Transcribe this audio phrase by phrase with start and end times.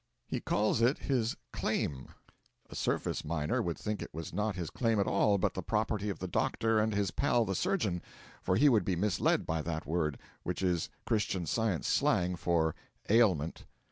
[0.25, 2.07] He calls it his 'claim.'
[2.71, 6.09] A surface miner would think it was not his claim at all, but the property
[6.09, 8.01] of the doctor and his pal the surgeon
[8.41, 12.73] for he would be misled by that word, which is Christian Science slang for
[13.11, 13.65] 'ailment.'